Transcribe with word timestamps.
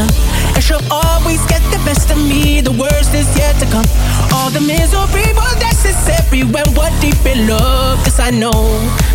And 0.00 0.62
she'll 0.62 0.80
always 0.90 1.44
get 1.46 1.60
the 1.70 1.78
best 1.84 2.10
of 2.10 2.18
me, 2.18 2.60
the 2.60 2.72
worst 2.72 3.14
is 3.14 3.28
yet 3.36 3.58
to 3.60 3.66
come. 3.66 3.86
All 4.32 4.50
the 4.50 4.60
misery 4.60 5.32
was 5.34 5.60
necessary 5.60 6.42
when 6.44 6.64
we're 6.74 7.00
deep 7.00 7.24
in 7.26 7.48
love. 7.48 7.98
Yes, 8.04 8.18
I 8.20 8.30
know, 8.30 8.52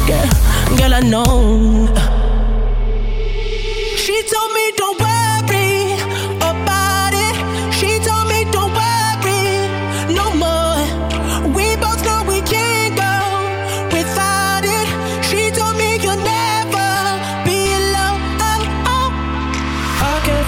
girl, 0.07 0.77
girl, 0.77 0.93
I 0.93 1.01
know. 1.01 2.16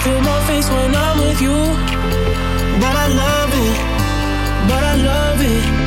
feel 0.02 0.20
my 0.22 0.40
face 0.46 0.68
when 0.70 0.94
I'm 0.94 1.18
with 1.20 1.40
you. 1.40 1.58
But 2.82 2.94
I 3.04 3.08
love 3.22 3.52
it, 3.66 3.78
but 4.68 4.82
I 4.92 4.94
love 4.96 5.40
it. 5.42 5.79